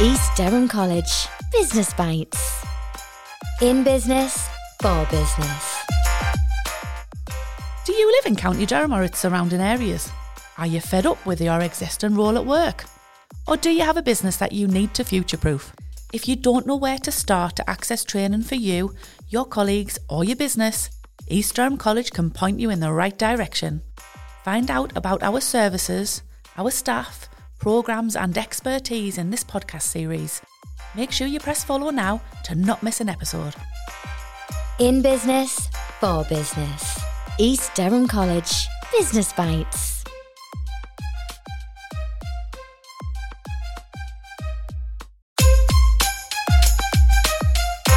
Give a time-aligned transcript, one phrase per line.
[0.00, 2.64] East Durham College Business Bites.
[3.60, 4.48] In business,
[4.80, 5.76] for business.
[7.84, 10.08] Do you live in County Durham or its surrounding areas?
[10.56, 12.84] Are you fed up with your existing role at work?
[13.48, 15.72] Or do you have a business that you need to future proof?
[16.12, 18.94] If you don't know where to start to access training for you,
[19.28, 20.90] your colleagues, or your business,
[21.26, 23.82] East Durham College can point you in the right direction.
[24.44, 26.22] Find out about our services,
[26.56, 27.27] our staff,
[27.58, 30.40] programmes, and expertise in this podcast series.
[30.94, 33.54] Make sure you press follow now to not miss an episode.
[34.78, 35.68] In business,
[36.00, 37.00] for business.
[37.38, 40.04] East Durham College Business Bites.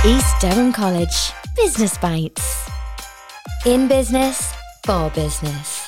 [0.06, 2.70] East Durham College Business Bites.
[3.66, 5.81] In business, for business.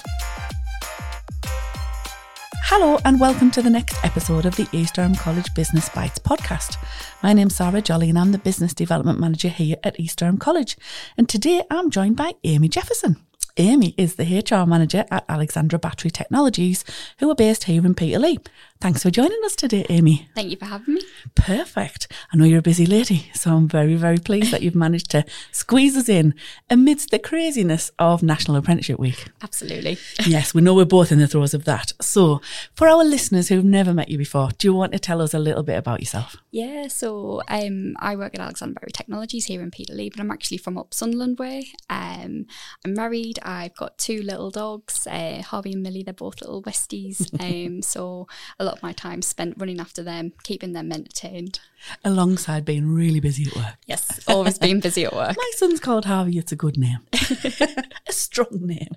[2.76, 6.84] Hello, and welcome to the next episode of the East Durham College Business Bites podcast.
[7.22, 10.76] My name's Sarah Jolly, and I'm the Business Development Manager here at East Durham College.
[11.16, 13.18] And today I'm joined by Amy Jefferson.
[13.58, 16.84] Amy is the HR manager at Alexander Battery Technologies,
[17.20, 18.44] who are based here in Peterlee.
[18.84, 20.28] Thanks for joining us today, Amy.
[20.36, 21.02] Thank you for having me.
[21.36, 22.12] Perfect.
[22.34, 25.24] I know you're a busy lady, so I'm very, very pleased that you've managed to
[25.54, 26.36] squeeze us in
[26.70, 29.30] amidst the craziness of National Apprenticeship Week.
[29.42, 29.98] Absolutely.
[30.26, 31.94] yes, we know we're both in the throes of that.
[32.02, 32.42] So,
[32.74, 35.40] for our listeners who've never met you before, do you want to tell us a
[35.40, 36.36] little bit about yourself?
[36.52, 40.58] Yeah, so um, I work at Alexander Battery Technologies here in Peterlee, but I'm actually
[40.58, 41.70] from up Sunderland way.
[41.90, 42.48] Um,
[42.84, 43.40] I'm married.
[43.44, 46.04] I've got two little dogs, uh, Harvey and Millie.
[46.04, 47.30] They're both little Westies.
[47.44, 51.60] Um, so a lot of my time spent running after them, keeping them entertained.
[52.04, 53.76] Alongside being really busy at work.
[53.86, 55.36] Yes, always being busy at work.
[55.38, 56.38] My son's called Harvey.
[56.38, 57.00] It's a good name,
[58.08, 58.96] a strong name.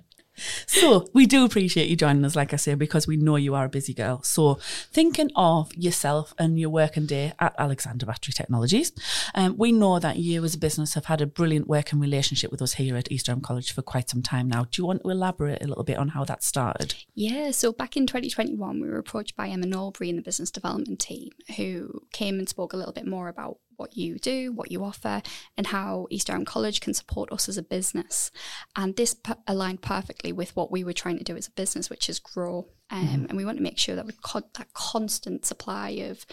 [0.67, 3.65] So we do appreciate you joining us, like I say, because we know you are
[3.65, 4.21] a busy girl.
[4.23, 4.55] So
[4.91, 8.91] thinking of yourself and your working day at Alexander Battery Technologies,
[9.33, 12.61] um, we know that you as a business have had a brilliant working relationship with
[12.61, 14.65] us here at East Durham College for quite some time now.
[14.65, 16.95] Do you want to elaborate a little bit on how that started?
[17.15, 20.99] Yeah, so back in 2021, we were approached by Emma Norbury in the business development
[20.99, 24.83] team, who came and spoke a little bit more about what you do, what you
[24.83, 25.21] offer,
[25.55, 28.31] and how East Durham College can support us as a business.
[28.75, 31.89] And this p- aligned perfectly with what we were trying to do as a business,
[31.89, 32.67] which is grow.
[32.89, 33.25] Um, mm-hmm.
[33.25, 36.25] And we want to make sure that we've got that constant supply of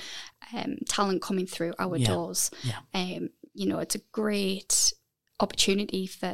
[0.54, 2.06] um, talent coming through our yeah.
[2.06, 2.50] doors.
[2.62, 2.78] Yeah.
[2.94, 4.92] Um, you know, it's a great
[5.40, 6.26] opportunity for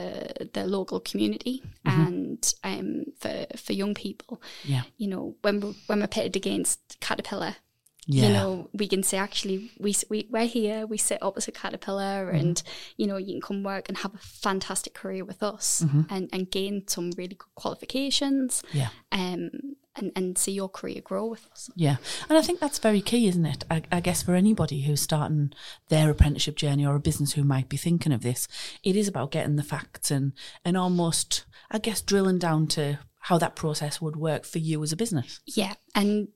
[0.53, 2.01] the local community mm-hmm.
[2.01, 4.43] and um, for for young people.
[4.65, 4.83] Yeah.
[4.99, 7.57] You know, when we're, when we're pitted against Caterpillar,
[8.07, 8.27] yeah.
[8.27, 12.37] you know, we can say actually we, we we're here, we sit opposite Caterpillar, mm-hmm.
[12.37, 12.63] and
[12.97, 16.03] you know you can come work and have a fantastic career with us mm-hmm.
[16.11, 18.63] and and gain some really good qualifications.
[18.73, 18.89] Yeah.
[19.13, 19.51] Um.
[19.97, 21.69] And, and see your career grow with us.
[21.75, 21.97] Yeah.
[22.29, 23.65] And I think that's very key, isn't it?
[23.69, 25.53] I, I guess for anybody who's starting
[25.89, 28.47] their apprenticeship journey or a business who might be thinking of this,
[28.85, 30.33] it is about getting the facts and,
[30.65, 34.93] and almost, I guess, drilling down to how that process would work for you as
[34.93, 35.41] a business.
[35.45, 35.75] Yeah.
[35.95, 36.29] And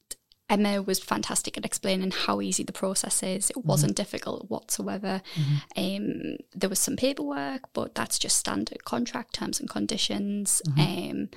[0.48, 3.50] Emma was fantastic at explaining how easy the process is.
[3.50, 4.02] It wasn't mm-hmm.
[4.02, 5.22] difficult whatsoever.
[5.34, 6.32] Mm-hmm.
[6.32, 10.60] Um, there was some paperwork, but that's just standard contract terms and conditions.
[10.68, 11.10] Mm-hmm.
[11.10, 11.28] Um,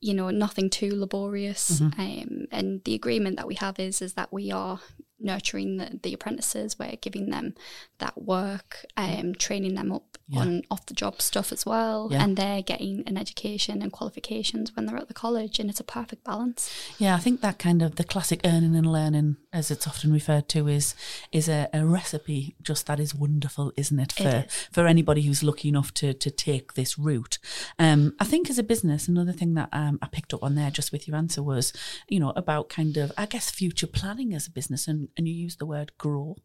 [0.00, 1.80] you know, nothing too laborious.
[1.80, 2.00] Mm-hmm.
[2.00, 4.80] Um, and the agreement that we have is is that we are
[5.18, 6.78] nurturing the, the apprentices.
[6.78, 7.54] We're giving them
[7.98, 10.40] that work, um, training them up yeah.
[10.40, 12.22] on off the job stuff as well, yeah.
[12.22, 15.84] and they're getting an education and qualifications when they're at the college, and it's a
[15.84, 16.70] perfect balance.
[16.98, 20.48] Yeah, I think that kind of the classic earning and learning, as it's often referred
[20.50, 20.94] to, is
[21.30, 24.12] is a, a recipe just that is wonderful, isn't it?
[24.12, 24.68] For it is.
[24.72, 27.38] for anybody who's lucky enough to to take this route.
[27.78, 30.70] Um, I think as a business, another thing that um, I picked up on there
[30.70, 31.72] just with your answer was,
[32.08, 35.34] you know, about kind of I guess future planning as a business and and you
[35.34, 36.36] use the word grow.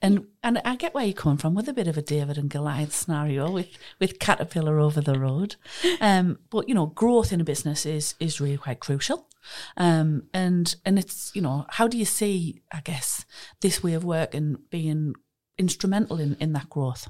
[0.00, 2.50] And and I get where you're coming from with a bit of a David and
[2.50, 5.56] Goliath scenario with, with Caterpillar over the road.
[6.00, 9.28] Um, but you know, growth in a business is is really quite crucial.
[9.76, 13.24] Um, and and it's you know, how do you see, I guess,
[13.60, 15.14] this way of work and being
[15.58, 17.08] instrumental in, in that growth?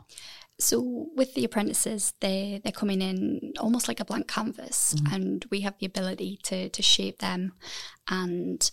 [0.59, 5.15] So with the apprentices, they they're coming in almost like a blank canvas, mm-hmm.
[5.15, 7.53] and we have the ability to to shape them
[8.09, 8.71] and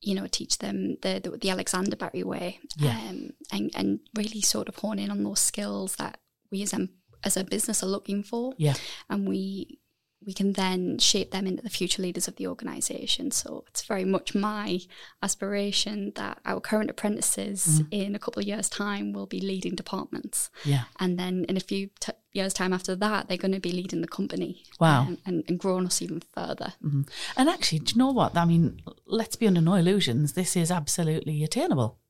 [0.00, 2.98] you know, teach them the the, the Alexander Battery way, yeah.
[3.08, 6.88] um, and and really sort of hone in on those skills that we as a,
[7.24, 8.52] as a business are looking for.
[8.56, 8.74] Yeah,
[9.08, 9.80] and we
[10.26, 13.30] we can then shape them into the future leaders of the organisation.
[13.30, 14.80] So it's very much my
[15.22, 17.86] aspiration that our current apprentices mm.
[17.92, 20.50] in a couple of years' time will be leading departments.
[20.64, 20.84] Yeah.
[20.98, 24.00] And then in a few t- years' time after that, they're going to be leading
[24.00, 24.64] the company.
[24.80, 25.02] Wow.
[25.02, 26.74] Um, and, and growing us even further.
[26.84, 27.02] Mm-hmm.
[27.36, 28.36] And actually, do you know what?
[28.36, 30.32] I mean, let's be under no illusions.
[30.32, 32.00] This is absolutely attainable.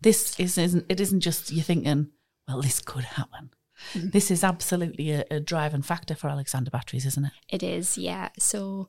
[0.00, 2.08] This is, isn't, it isn't just you thinking,
[2.48, 3.50] well, this could happen.
[3.94, 4.10] Mm-hmm.
[4.10, 7.32] This is absolutely a, a driving factor for Alexander Batteries, isn't it?
[7.48, 8.28] It is, yeah.
[8.38, 8.88] So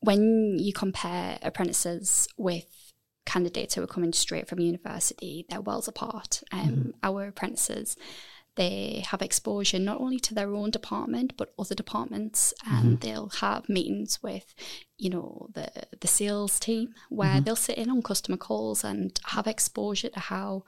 [0.00, 2.92] when you compare apprentices with
[3.26, 6.42] candidates who are coming straight from university, they're worlds apart.
[6.52, 6.90] Um, mm-hmm.
[7.02, 7.96] Our apprentices,
[8.54, 13.06] they have exposure not only to their own department but other departments, and mm-hmm.
[13.06, 14.54] they'll have meetings with,
[14.96, 15.70] you know, the
[16.00, 17.44] the sales team where mm-hmm.
[17.44, 20.64] they'll sit in on customer calls and have exposure to how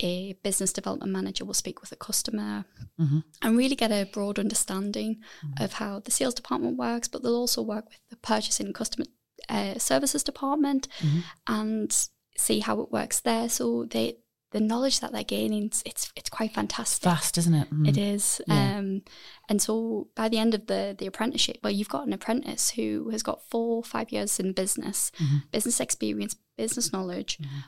[0.00, 2.64] a business development manager will speak with a customer
[2.98, 3.20] mm-hmm.
[3.40, 5.62] and really get a broad understanding mm-hmm.
[5.62, 9.06] of how the sales department works, but they'll also work with the purchasing and customer
[9.48, 11.20] uh, services department mm-hmm.
[11.46, 13.48] and see how it works there.
[13.48, 14.16] So they
[14.52, 17.02] the knowledge that they're gaining it's it's quite fantastic.
[17.02, 17.70] Fast, isn't it?
[17.72, 17.88] Mm.
[17.88, 18.40] It is.
[18.46, 18.76] Yeah.
[18.76, 19.02] Um,
[19.48, 23.08] and so by the end of the the apprenticeship, well, you've got an apprentice who
[23.10, 25.38] has got four five years in business, mm-hmm.
[25.50, 27.60] business experience, business knowledge, mm-hmm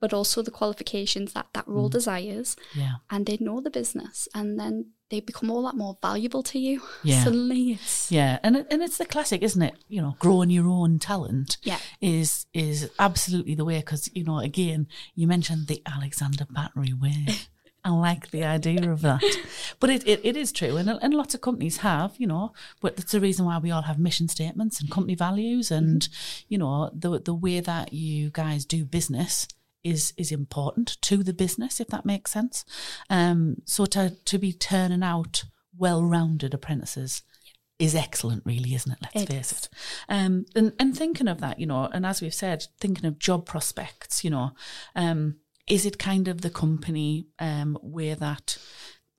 [0.00, 1.92] but also the qualifications that that role mm.
[1.92, 2.56] desires.
[2.74, 2.96] Yeah.
[3.10, 6.82] And they know the business and then they become all that more valuable to you.
[7.02, 7.24] Yeah.
[7.24, 8.38] Suddenly it's Yeah.
[8.42, 9.74] And it, and it's the classic, isn't it?
[9.88, 11.78] You know, growing your own talent yeah.
[12.00, 17.26] is is absolutely the way because, you know, again, you mentioned the Alexander Battery way.
[17.84, 19.22] I like the idea of that.
[19.78, 20.76] But it, it, it is true.
[20.76, 23.82] And, and lots of companies have, you know, but that's the reason why we all
[23.82, 26.44] have mission statements and company values and, mm-hmm.
[26.48, 29.46] you know, the, the way that you guys do business
[29.86, 32.64] is is important to the business, if that makes sense.
[33.08, 35.44] Um, so to to be turning out
[35.78, 37.22] well-rounded apprentices
[37.78, 38.98] is excellent, really, isn't it?
[39.02, 39.58] Let's it face is.
[39.58, 39.68] it.
[40.08, 43.46] Um, and and thinking of that, you know, and as we've said, thinking of job
[43.46, 44.52] prospects, you know,
[44.94, 45.36] um,
[45.66, 48.58] is it kind of the company um, where that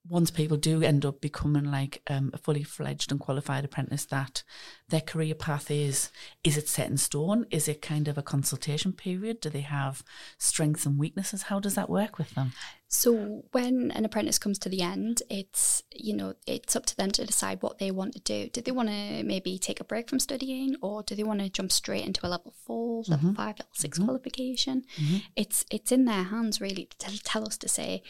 [0.10, 4.44] once people do end up becoming like um, a fully fledged and qualified apprentice, that
[4.90, 6.12] their career path is
[6.44, 7.46] is it set in stone?
[7.52, 9.42] Is it kind of a consultation period?
[9.42, 10.04] Do they have
[10.38, 11.44] strengths and weaknesses?
[11.44, 12.54] How does that work with them?
[12.90, 17.12] So when an apprentice comes to the end, it's you know it's up to them
[17.12, 18.50] to decide what they want to do.
[18.50, 21.50] Do they want to maybe take a break from studying, or do they want to
[21.50, 23.34] jump straight into a level four, level mm-hmm.
[23.34, 24.06] five, level 6 mm-hmm.
[24.06, 24.84] qualification?
[24.98, 25.18] Mm-hmm.
[25.36, 28.04] It's it's in their hands really to tell, tell us to say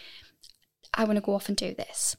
[0.97, 2.17] I want to go off and do this.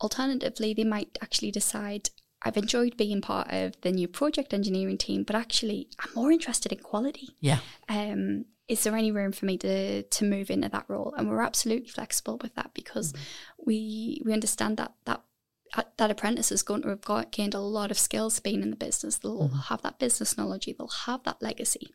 [0.00, 2.10] Alternatively, they might actually decide,
[2.42, 6.70] I've enjoyed being part of the new project engineering team, but actually, I'm more interested
[6.70, 7.30] in quality.
[7.40, 7.58] Yeah.
[7.88, 11.12] Um, is there any room for me to to move into that role?
[11.16, 13.62] And we're absolutely flexible with that because mm-hmm.
[13.66, 15.22] we we understand that that
[15.74, 18.70] uh, that apprentice is going to have got, gained a lot of skills being in
[18.70, 19.18] the business.
[19.18, 19.56] They'll mm-hmm.
[19.56, 21.92] have that business knowledge, they'll have that legacy.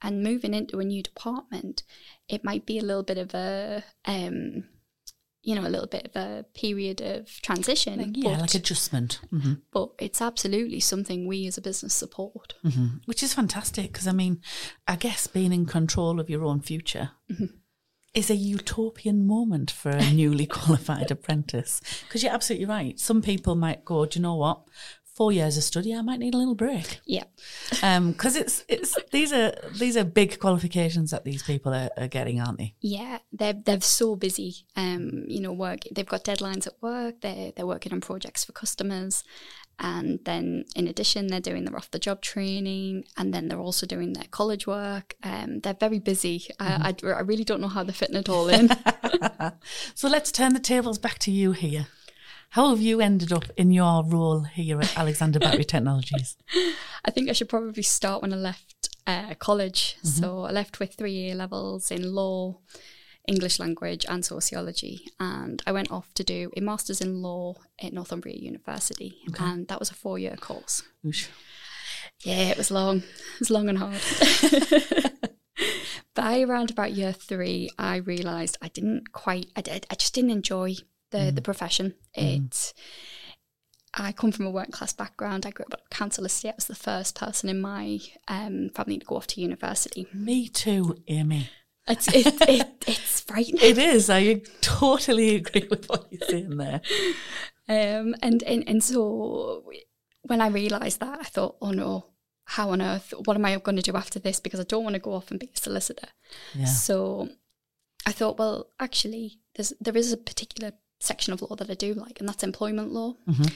[0.00, 1.82] And moving into a new department,
[2.28, 4.64] it might be a little bit of a um,
[5.42, 7.98] you know, a little bit of a period of transition.
[7.98, 9.20] Like, yeah, but, like adjustment.
[9.32, 9.54] Mm-hmm.
[9.72, 12.54] But it's absolutely something we as a business support.
[12.64, 12.98] Mm-hmm.
[13.06, 14.40] Which is fantastic because, I mean,
[14.86, 17.46] I guess being in control of your own future mm-hmm.
[18.14, 21.80] is a utopian moment for a newly qualified apprentice.
[22.06, 22.98] Because you're absolutely right.
[23.00, 24.62] Some people might go, do you know what?
[25.14, 27.00] Four years of study, I might need a little break.
[27.04, 27.24] Yeah,
[27.70, 32.08] because um, it's it's these are these are big qualifications that these people are, are
[32.08, 32.74] getting, aren't they?
[32.80, 34.66] Yeah, they're they're so busy.
[34.76, 37.20] Um, you know, work they've got deadlines at work.
[37.20, 39.24] They they're working on projects for customers,
[39.78, 43.86] and then in addition, they're doing their off the job training, and then they're also
[43.86, 45.14] doing their college work.
[45.22, 46.40] Um, they're very busy.
[46.60, 46.82] Mm-hmm.
[46.82, 48.70] I, I I really don't know how they're fitting it all in.
[49.94, 51.88] so let's turn the tables back to you here.
[52.52, 56.36] How have you ended up in your role here at Alexander Battery Technologies?
[57.02, 59.96] I think I should probably start when I left uh, college.
[60.04, 60.08] Mm-hmm.
[60.08, 62.58] So I left with three A levels in law,
[63.26, 65.08] English language, and sociology.
[65.18, 69.16] And I went off to do a master's in law at Northumbria University.
[69.30, 69.42] Okay.
[69.42, 70.82] And that was a four year course.
[71.06, 71.28] Oosh.
[72.22, 72.98] Yeah, it was long.
[72.98, 74.02] It was long and hard.
[76.14, 80.32] By around about year three, I realised I didn't quite, I, did, I just didn't
[80.32, 80.74] enjoy
[81.12, 81.34] the mm.
[81.34, 81.94] the profession.
[82.18, 82.46] Mm.
[82.46, 82.74] It.
[83.94, 85.44] I come from a working class background.
[85.44, 86.50] I grew up at council estate.
[86.50, 90.06] I was the first person in my um, family to go off to university.
[90.14, 91.50] Me too, Amy.
[91.86, 93.62] It's it, it, it's frightening.
[93.62, 94.08] It is.
[94.08, 96.80] I totally agree with what you're saying there.
[97.68, 99.64] Um, and, and and so
[100.22, 102.06] when I realised that, I thought, oh no,
[102.44, 103.12] how on earth?
[103.24, 104.40] What am I going to do after this?
[104.40, 106.08] Because I don't want to go off and be a solicitor.
[106.54, 106.64] Yeah.
[106.66, 107.28] So
[108.06, 110.72] I thought, well, actually, there's there is a particular
[111.02, 113.14] section of law that I do like, and that's employment law.
[113.28, 113.48] Mm-hmm.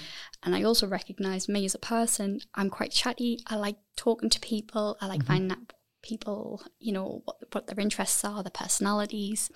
[0.42, 3.40] And I also recognize me as a person, I'm quite chatty.
[3.46, 5.26] I like talking to people, I like mm-hmm.
[5.28, 5.72] finding out
[6.02, 9.50] people, you know, what, what their interests are, their personalities.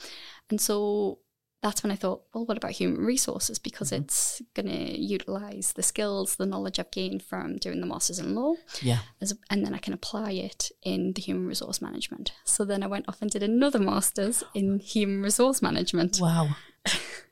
[0.48, 1.18] And so
[1.62, 3.58] that's when I thought, well, what about human resources?
[3.58, 4.04] Because Mm-hmm.
[4.04, 8.34] it's going to utilize the skills, the knowledge I've gained from doing the masters in
[8.34, 9.00] law, Yeah.
[9.20, 12.32] as, and then I can apply it in the human resource management.
[12.44, 16.18] So then I went off and did another master's in human resource management.
[16.20, 16.50] Wow.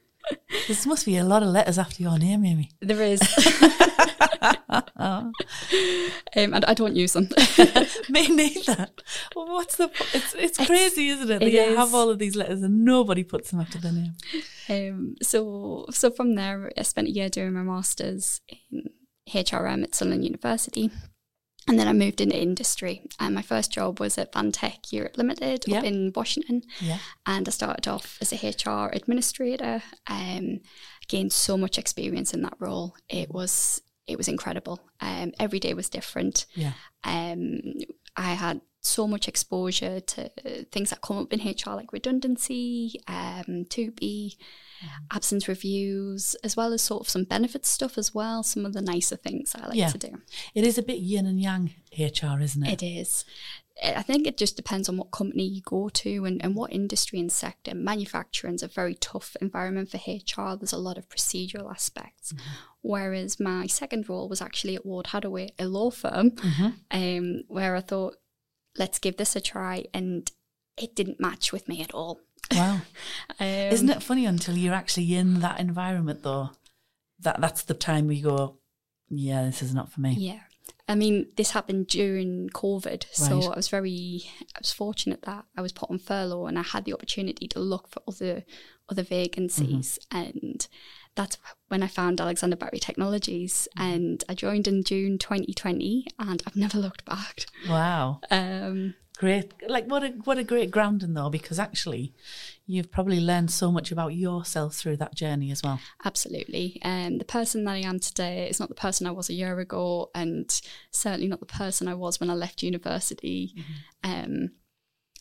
[0.66, 2.70] this must be a lot of letters after your name, Amy.
[2.80, 3.20] There is.
[4.96, 5.32] um,
[6.32, 7.28] and I don't use them.
[8.08, 8.88] Me neither.
[9.34, 9.90] Well, what's the?
[10.12, 11.38] It's it's crazy, isn't it?
[11.40, 11.76] That it you is.
[11.76, 14.14] have all of these letters and nobody puts them after their name.
[14.68, 18.90] Um, so so from there, I spent a year doing my masters in
[19.28, 20.90] HRM at Sunderland University,
[21.68, 23.02] and then I moved into industry.
[23.20, 26.98] And my first job was at Vantec Europe Limited up in Washington, Yeah.
[27.26, 29.82] and I started off as a HR administrator.
[30.06, 30.60] Um,
[31.08, 32.94] gained so much experience in that role.
[33.08, 34.80] It was it was incredible.
[35.00, 36.46] Um, every day was different.
[36.54, 36.72] Yeah.
[37.04, 37.60] Um,
[38.16, 40.30] I had so much exposure to
[40.72, 44.38] things that come up in HR, like redundancy, um, to be
[44.82, 45.16] Mm.
[45.16, 48.42] absence reviews, as well as sort of some benefits stuff as well.
[48.42, 49.88] Some of the nicer things I like Yeah.
[49.88, 50.22] to do.
[50.54, 52.80] It is a bit yin and yang HR, isn't it?
[52.80, 53.24] It is.
[53.80, 56.72] Eh, I think it just depends on what company you go to and, and what
[56.72, 57.74] industry and sector.
[57.74, 60.56] Manufacturing's a very tough environment for HR.
[60.56, 62.32] There's a lot of procedural aspects.
[62.32, 62.50] Mm-hmm.
[62.82, 66.68] Whereas my second role was actually at Ward Hadaway, a law firm, mm-hmm.
[66.90, 68.16] um, where I thought,
[68.76, 69.86] let's give this a try.
[69.92, 70.30] And
[70.76, 72.20] it didn't match with me at all.
[72.52, 72.80] Wow.
[73.40, 76.50] Um, Isn't it funny until you're actually in that environment though?
[77.20, 78.56] That that's the time we go,
[79.08, 80.16] yeah, this is not for me.
[80.18, 80.40] Yeah.
[80.88, 83.04] I mean, this happened during COVID.
[83.12, 84.22] So I was very,
[84.56, 87.60] I was fortunate that I was put on furlough and I had the opportunity to
[87.60, 88.44] look for other
[88.88, 89.98] other vacancies.
[90.10, 90.66] And
[91.14, 91.36] that's
[91.68, 93.68] when I found Alexander Battery Technologies.
[93.76, 97.44] And I joined in June 2020 and I've never looked back.
[97.68, 98.20] Wow.
[98.30, 99.52] Um, Great.
[99.68, 102.14] Like what a what a great grounding though, because actually
[102.66, 105.80] you've probably learned so much about yourself through that journey as well.
[106.04, 106.80] Absolutely.
[106.84, 109.58] Um, the person that I am today is not the person I was a year
[109.58, 110.48] ago, and
[110.92, 113.54] certainly not the person I was when I left university.
[114.04, 114.50] Um,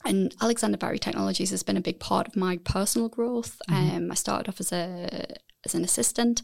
[0.05, 3.59] and Alexander Battery Technologies has been a big part of my personal growth.
[3.67, 6.43] Um, I started off as a as an assistant,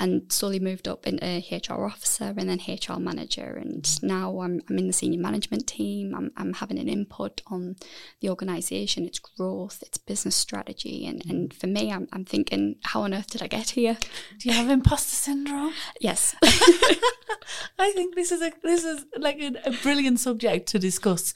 [0.00, 3.60] and slowly moved up into HR officer and then HR manager.
[3.62, 6.14] And now I'm, I'm in the senior management team.
[6.16, 7.76] I'm, I'm having an input on
[8.20, 11.06] the organisation, its growth, its business strategy.
[11.06, 11.30] And, mm.
[11.30, 13.98] and for me, I'm, I'm thinking, how on earth did I get here?
[14.38, 15.74] Do you have imposter syndrome?
[16.00, 16.34] Yes.
[17.78, 21.34] I think this is a this is like a, a brilliant subject to discuss.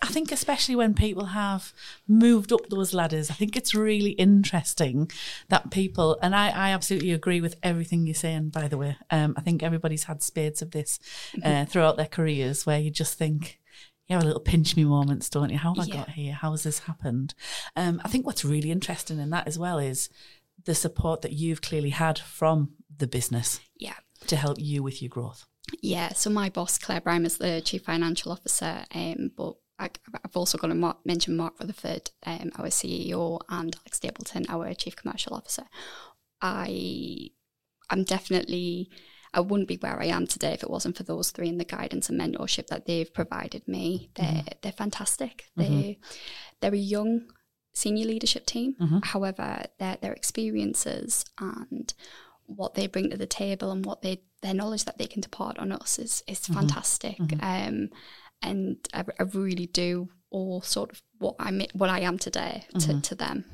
[0.00, 1.72] I think especially when people have
[2.08, 5.10] moved up those ladders, I think it's really interesting
[5.48, 8.50] that people and I, I absolutely agree with everything you're saying.
[8.50, 10.98] By the way, um, I think everybody's had spades of this
[11.44, 13.58] uh, throughout their careers where you just think.
[14.08, 15.56] You have a little pinch me moments, don't you?
[15.58, 15.94] How have I Yeah.
[15.94, 16.32] got here?
[16.34, 17.34] How has this happened?
[17.76, 20.10] Um, I think what's really interesting in that as well is
[20.64, 23.94] the support that you've clearly had from the business yeah.
[24.26, 25.46] to help you with your growth.
[25.80, 29.88] Yeah, so my boss, Claire Brime, is the Chief Financial Officer, um, but I,
[30.24, 34.94] I've also got to mention Mark Rutherford, um, our CEO, and Alex Stapleton, our Chief
[34.96, 35.64] Commercial Officer.
[36.40, 37.30] I,
[37.92, 38.90] I'm definitely,
[39.34, 41.64] I wouldn't be where I am today if it wasn't for those three and the
[41.64, 44.10] guidance and mentorship that they've provided me.
[44.14, 44.48] They're mm-hmm.
[44.62, 45.44] they're fantastic.
[45.58, 45.60] Mm-hmm.
[45.60, 45.98] They
[46.60, 47.26] they're a young
[47.74, 48.74] senior leadership team.
[48.80, 48.98] Mm-hmm.
[49.04, 51.92] However, their their experiences and
[52.46, 55.58] what they bring to the table and what they their knowledge that they can depart
[55.58, 57.18] on us is is fantastic.
[57.42, 57.90] Um,
[58.42, 63.00] and I, I really do all sort of what I'm what I am today to,
[63.00, 63.44] to them.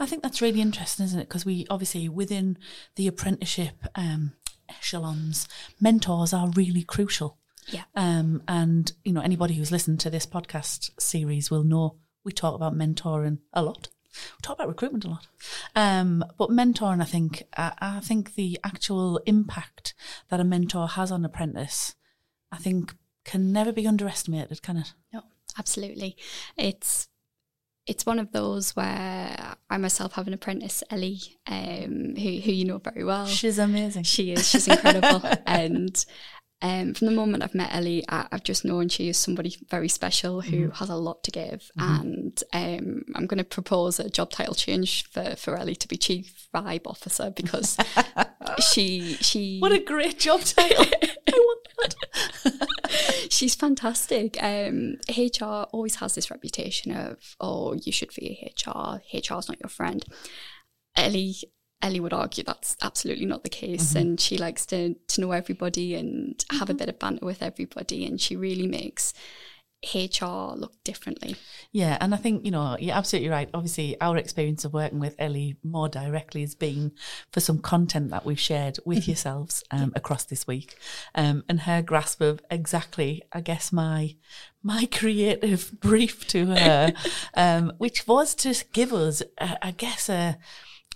[0.00, 1.28] I think that's really interesting, isn't it?
[1.28, 2.58] Because we obviously within
[2.96, 4.32] the apprenticeship um,
[4.68, 5.46] echelons,
[5.80, 7.38] mentors are really crucial.
[7.68, 7.84] Yeah.
[7.94, 12.54] Um, and you know, anybody who's listened to this podcast series will know we talk
[12.54, 13.88] about mentoring a lot.
[14.12, 15.26] We talk about recruitment a lot,
[15.74, 19.94] um, but mentoring, I think, I, I think the actual impact
[20.28, 21.94] that a mentor has on an apprentice,
[22.50, 24.60] I think, can never be underestimated.
[24.60, 24.92] Can it?
[25.14, 25.22] No,
[25.58, 26.16] absolutely.
[26.56, 27.08] It's
[27.86, 32.64] it's one of those where I myself have an apprentice, Ellie, um, who who you
[32.64, 33.26] know very well.
[33.26, 34.04] She's amazing.
[34.04, 34.48] She is.
[34.48, 35.22] She's incredible.
[35.46, 36.04] and
[36.62, 39.88] um, from the moment I've met Ellie, I, I've just known she is somebody very
[39.88, 41.68] special who has a lot to give.
[41.76, 45.96] And um, I'm going to propose a job title change for, for Ellie to be
[45.96, 47.76] Chief Vibe Officer because
[48.72, 50.84] she she What a great job title!
[51.02, 52.68] I want that.
[53.32, 54.36] She's fantastic.
[54.42, 59.00] Um, HR always has this reputation of, oh, you should fear HR.
[59.12, 60.04] HR is not your friend.
[60.96, 61.36] Ellie,
[61.80, 65.94] Ellie would argue that's absolutely not the case, and she likes to to know everybody
[65.94, 69.14] and have a bit of banter with everybody, and she really makes
[69.94, 71.36] HR look differently.
[71.72, 73.48] Yeah, and I think, you know, you're absolutely right.
[73.52, 76.92] Obviously, our experience of working with Ellie more directly has been
[77.32, 79.10] for some content that we've shared with Mm-hmm.
[79.10, 80.76] yourselves um, across this week.
[81.14, 84.16] Um, and her grasp of exactly, I guess, my
[84.62, 86.92] my creative brief to her,
[87.34, 90.38] um, which was to give us, uh, I guess, a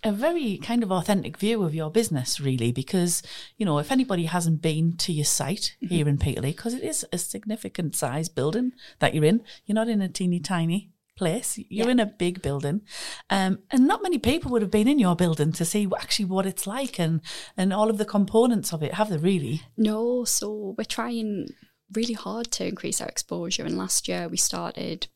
[0.04, 3.22] a very kind of authentic view of your business, really, because,
[3.56, 7.04] you know, if anybody hasn't been to your site here in Peterlee, because it is
[7.12, 11.86] a significant size building that you're in, you're not in a teeny tiny place, you're
[11.86, 11.92] Yeah.
[11.92, 12.82] in a big building.
[13.30, 16.44] Um, and not many people would have been in your building to see actually what
[16.46, 17.20] it's like and,
[17.56, 19.62] and all of the components of it, have they really?
[19.78, 21.48] No, so we're trying
[21.94, 23.64] really hard to increase our exposure.
[23.64, 25.08] And last year we started,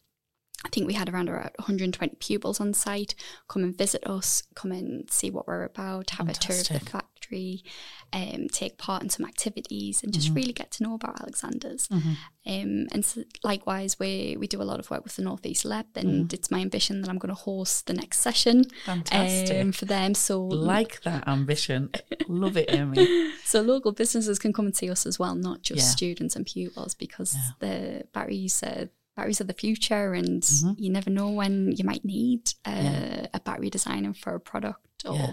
[0.64, 3.14] I think we had around around 120 pupils on site
[3.48, 6.80] come and visit us, come and see what we're about, have a tour of the
[6.80, 7.64] factory,
[8.12, 10.34] um, take part in some activities, and just Mm-hmm.
[10.34, 11.88] really get to know about Alexander's.
[11.90, 15.86] Um, and so likewise, we we do a lot of work with the Northeast Lab,
[15.96, 16.34] and Mm-hmm.
[16.34, 19.62] it's my ambition that I'm going to host the next session Fantastic.
[19.62, 20.12] um, for them.
[20.14, 21.90] So Like that ambition.
[22.28, 23.08] Love it, Amy.
[23.44, 25.84] so local businesses can come and see us as well, not just Yeah.
[25.90, 27.50] students and pupils, because Yeah.
[27.60, 30.74] the batteries are batteries are the future, and Mhm.
[30.78, 33.26] you never know when you might need a, Yeah.
[33.34, 35.32] a battery designer for a product, or Yeah.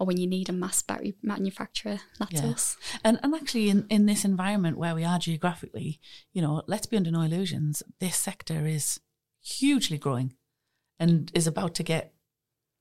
[0.00, 2.00] or when you need a mass battery manufacturer.
[2.20, 2.50] That's Yeah.
[2.50, 2.76] us.
[3.02, 6.00] And and actually, in, in this environment where we are geographically,
[6.32, 7.82] you know, let's be under no illusions.
[7.98, 9.00] This sector is
[9.40, 10.34] hugely growing,
[11.00, 12.14] and is about to get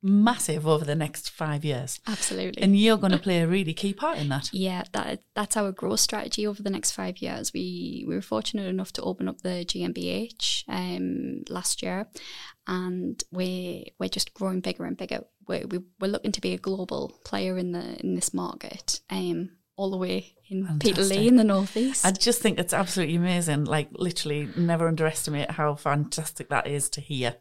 [0.01, 1.99] massive over the next five years.
[2.07, 2.61] Absolutely.
[2.61, 4.49] And you're going to play a really key part in that.
[4.53, 7.53] yeah, that that's our growth strategy over the next five years.
[7.53, 12.07] We we were fortunate enough to open up the GmbH um, last year,
[12.67, 15.21] and we we're just growing bigger and bigger.
[15.47, 19.56] We're we, we're looking to be a global player in the in this market, um,
[19.77, 20.95] all the way in Fantastic.
[20.95, 22.03] Peterlee in the northeast.
[22.05, 23.65] I just think it's absolutely amazing.
[23.65, 27.35] Like literally, never underestimate how fantastic that is to hear.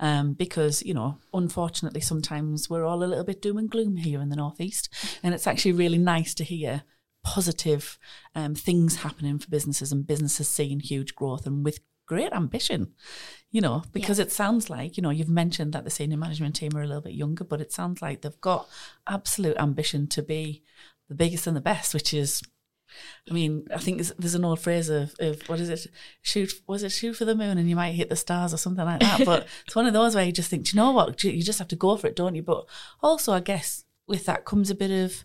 [0.00, 4.20] Um, because you know, unfortunately, sometimes we're all a little bit doom and gloom here
[4.20, 4.88] in the northeast,
[5.22, 6.82] and it's actually really nice to hear
[7.22, 7.98] positive
[8.34, 12.92] um, things happening for businesses and businesses seeing huge growth and with great ambition.
[13.50, 16.74] You know, because it sounds like you know you've mentioned that the senior management team
[16.74, 18.66] are a little bit younger, but it sounds like they've got
[19.06, 20.62] absolute ambition to be
[21.12, 22.42] the biggest and the best, which is
[23.30, 25.86] I mean, I think there's, there's an old phrase of, of what is it?
[26.22, 28.84] Shoot, was it shoot for the moon and you might hit the stars or something
[28.84, 29.24] like that?
[29.24, 31.22] But it's one of those where you just think, do you know what?
[31.22, 32.42] You just have to go for it, don't you?
[32.42, 32.66] But
[33.02, 35.24] also, I guess with that comes a bit of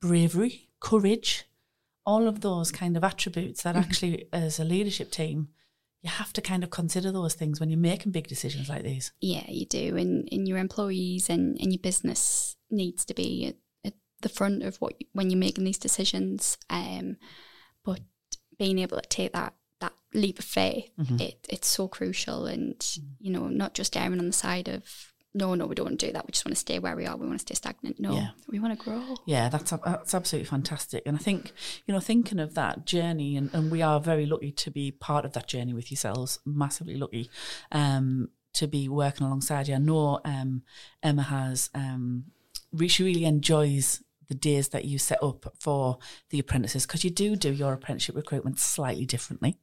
[0.00, 1.44] bravery, courage,
[2.04, 3.84] all of those kind of attributes that mm-hmm.
[3.84, 5.48] actually, as a leadership team,
[6.02, 9.12] you have to kind of consider those things when you're making big decisions like these.
[9.20, 13.54] yeah, you do, and, and your employees and, and your business needs to be
[14.22, 16.58] the front of what when you're making these decisions.
[16.70, 17.16] Um,
[17.84, 18.00] but
[18.58, 21.20] being able to take that that leap of faith, Mm-hmm.
[21.20, 22.74] it it's so crucial, and
[23.20, 26.06] you know, not just erring on the side of no, no, we don't want to
[26.06, 26.26] do that.
[26.26, 27.14] We just want to stay where we are.
[27.16, 28.00] We want to stay stagnant.
[28.00, 28.30] No, Yeah.
[28.48, 29.14] we want to grow.
[29.26, 31.02] Yeah, that's that's absolutely fantastic.
[31.06, 31.52] And I think,
[31.86, 35.24] you know, thinking of that journey, and, and we are very lucky to be part
[35.26, 37.30] of that journey with yourselves, massively lucky
[37.70, 39.74] um, to be working alongside you.
[39.74, 40.62] I know um,
[41.02, 42.24] Emma has, um,
[42.88, 45.98] she really enjoys the days that you set up for
[46.30, 49.58] the apprentices because you do do your apprenticeship recruitment slightly differently.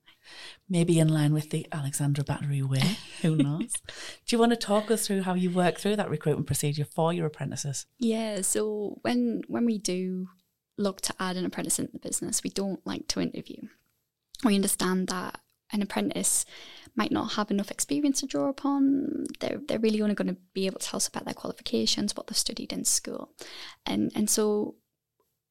[0.68, 3.74] Maybe in line with the Alexander Battery way, who knows?
[4.26, 7.14] do you want to talk us through how you work through that recruitment procedure for
[7.14, 7.86] your apprentices?
[8.00, 8.42] Yeah.
[8.42, 10.30] So when when we do
[10.78, 13.68] look to add an apprentice into the business, we don't like to interview.
[14.44, 15.40] We understand that
[15.72, 16.46] an apprentice
[16.96, 19.26] might not have enough experience to draw upon.
[19.40, 22.28] They're they're really only going to be able to tell us about their qualifications, what
[22.28, 23.32] they've studied in school,
[23.86, 24.76] and and so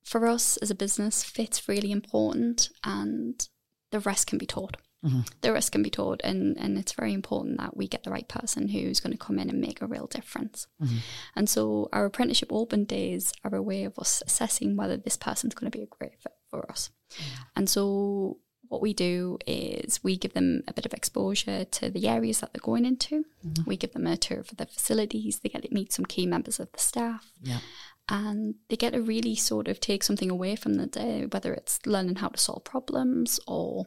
[0.05, 3.49] for us as a business, fit's really important, and
[3.91, 4.77] the rest can be taught.
[5.05, 5.21] Mm-hmm.
[5.43, 8.27] The rest can be taught, and and it's very important that we get the right
[8.27, 10.67] person who's going to come in and make a real difference.
[10.83, 10.97] Mm-hmm.
[11.37, 15.55] And so our apprenticeship open days are a way of us assessing whether this person's
[15.55, 16.91] going to be a great fit for us.
[17.13, 17.25] Mm.
[17.57, 18.39] And so
[18.75, 22.53] what we do is we give them a bit of exposure to the areas that
[22.53, 23.25] they're going into.
[23.67, 25.39] We give them a tour of the facilities.
[25.39, 27.31] They get to meet some key members of the staff.
[27.41, 27.61] Yeah.
[28.09, 31.87] And they get to really sort of take something away from the day, whether it's
[31.87, 33.87] learning how to solve problems or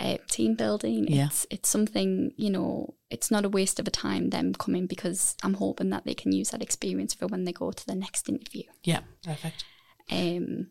[0.00, 1.06] uh, team building.
[1.06, 1.26] Yeah.
[1.26, 2.94] It's it's something you know.
[3.08, 6.32] It's not a waste of a time them coming because I'm hoping that they can
[6.32, 8.64] use that experience for when they go to the next interview.
[8.82, 9.64] Yeah, perfect.
[10.10, 10.70] Um,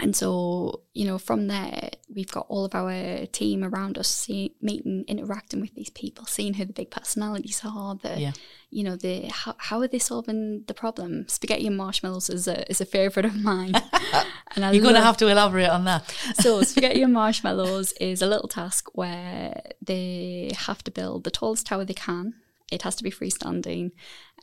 [0.00, 4.54] And so, you know, from there, we've got all of our team around us, see,
[4.60, 8.32] meeting, interacting with these people, seeing who the big personalities are, the, Yeah.
[8.70, 11.28] you know, the how, how are they solving the problem?
[11.28, 13.74] Spaghetti and marshmallows is a is a favorite of mine,
[14.56, 16.12] and I You're going to have to elaborate on that.
[16.40, 21.66] so spaghetti and marshmallows is a little task where they have to build the tallest
[21.66, 22.34] tower they can.
[22.74, 23.92] It has to be freestanding,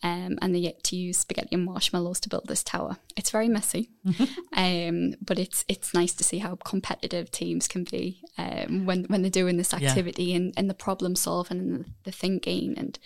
[0.04, 2.98] um, and they get to use spaghetti and marshmallows to build this tower.
[3.16, 3.92] It's very messy,
[4.54, 9.22] um, but it's it's nice to see how competitive teams can be um, when when
[9.22, 9.90] they're doing this Yeah.
[9.90, 12.78] activity and, and the problem solving and the, thinking.
[12.78, 12.98] And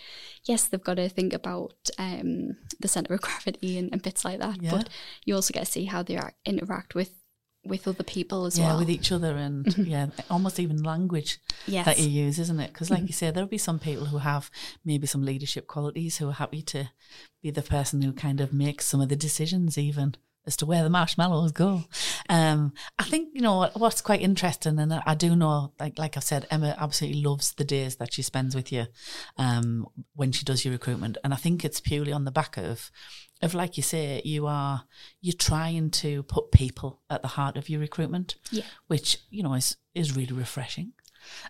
[0.44, 4.38] yes, they've got to think about um, the center of gravity and, and bits like
[4.40, 4.62] that.
[4.62, 4.70] Yeah.
[4.70, 4.88] But
[5.24, 7.10] you also get to see how they interact with
[7.66, 8.66] with other people as well.
[8.66, 8.78] yeah, well.
[8.80, 9.84] with each other and mm-hmm.
[9.84, 11.86] yeah, almost even language Yes.
[11.86, 12.72] that you use, isn't it?
[12.72, 13.06] Because, like mm-hmm.
[13.08, 14.50] you say, there'll be some people who have
[14.84, 16.90] maybe some leadership qualities who are happy to
[17.42, 20.14] be the person who kind of makes some of the decisions, even
[20.46, 21.84] as to where the marshmallows go.
[22.28, 26.24] Um, I think you know what's quite interesting, and I, do know, like like I've
[26.24, 28.86] said, Emma absolutely loves the days that she spends with you
[29.36, 32.90] um, when she does your recruitment, and I think it's purely on the back of
[33.42, 34.84] of like you say, you are
[35.20, 38.64] you're trying to put people at the heart of your recruitment, Yeah.
[38.86, 40.92] which you know is is really refreshing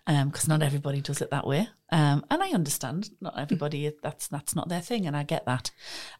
[0.05, 1.69] because not everybody does it that way.
[1.91, 5.71] Um, and I understand not everybody that's that's not their thing, and I get that.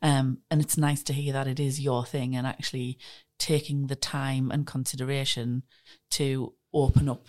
[0.02, 2.98] Um, and it's nice to hear that it is your thing, and actually
[3.38, 5.64] taking the time and consideration
[6.12, 7.28] to open up,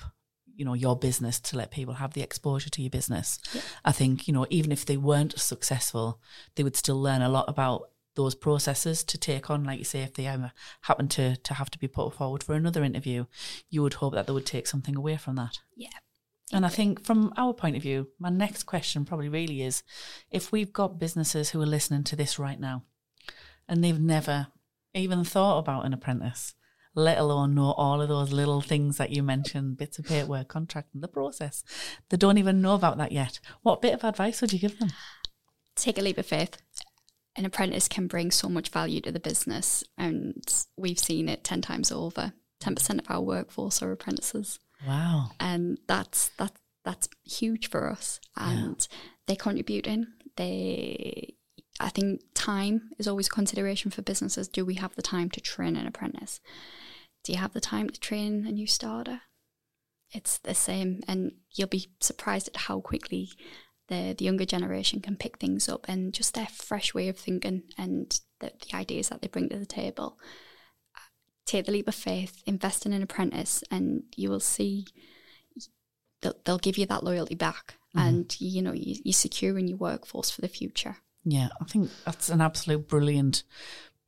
[0.55, 3.39] you know, your business to let people have the exposure to your business.
[3.85, 6.21] I think you know even if they weren't successful,
[6.55, 10.01] they would still learn a lot about those processes to take on like you say
[10.01, 10.51] if they ever
[10.83, 13.25] happen to to have to be put forward for another interview
[13.71, 15.99] you would hope that they would take something away from that Yeah.
[16.53, 19.83] And I think from our point of view, my next question probably really is
[20.31, 22.85] if we've got businesses who are listening to this right now
[23.69, 24.49] and they've never
[24.95, 26.55] even thought about an apprentice,
[26.95, 30.95] let alone know all of those little things that you mentioned, bits of paperwork, contract,
[30.95, 31.63] and the process,
[32.09, 33.41] they don't even know about that yet.
[33.63, 34.91] What bit of advice would you give them?
[35.77, 36.61] Take a leap of faith.
[37.37, 40.43] An apprentice can bring so much value to the business, and
[40.77, 42.33] we've seen it 10 times over.
[42.61, 44.59] 10% of our workforce are apprentices.
[44.87, 45.31] Wow.
[45.41, 46.53] and that's that
[46.85, 48.21] that's huge for us.
[48.37, 48.87] And
[49.27, 50.07] they're contributing.
[50.37, 51.35] They
[51.81, 54.49] i think time is always a consideration for businesses.
[54.49, 56.41] Do we have the time to train an apprentice?
[57.25, 59.23] Do you have the time to train a new starter?
[60.13, 61.03] It's the same.
[61.07, 63.31] And you'll be surprised at how quickly
[63.89, 67.65] the, the younger generation can pick things up and just their fresh way of thinking
[67.77, 70.19] and the, the ideas that they bring to the table
[71.49, 74.87] take the leap of faith, invest in an apprentice, and you will see
[76.21, 77.75] they'll, they'll give you that loyalty back.
[77.97, 78.07] Mm-hmm.
[78.07, 80.97] And you know you, you're securing your workforce for the future.
[81.25, 83.43] Yeah, I think that's an absolute brilliant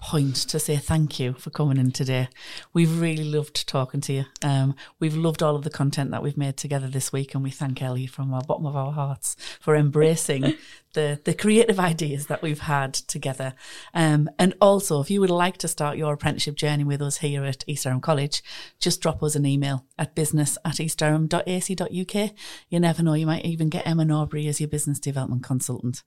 [0.00, 2.28] point to say thank you for coming in today.
[2.72, 4.24] We've really loved talking to you.
[4.42, 7.50] Um, we've loved all of the content that we've made together this week, and we
[7.50, 10.54] thank Ellie from our bottom of our hearts for embracing
[10.94, 13.54] the the creative ideas that we've had together.
[13.94, 17.44] Um, and also, if you would like to start your apprenticeship journey with us here
[17.44, 18.42] at East Durham College,
[18.78, 22.30] just drop us an email at business at eastdurham.ac.uk.
[22.68, 26.02] You never know, you might even get Emma Norbury as your business development consultant.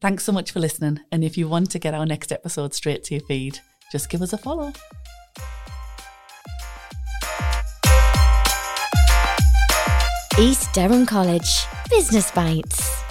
[0.00, 1.00] Thanks so much for listening.
[1.10, 4.20] And if you want to get our next episode straight to your feed, just give
[4.20, 4.72] us a follow.
[10.38, 13.02] East Durham College Business Bites.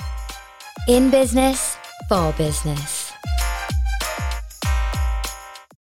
[0.87, 1.75] In business,
[2.07, 2.94] for business.